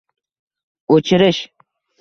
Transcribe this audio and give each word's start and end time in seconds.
o’chirish 0.95 1.43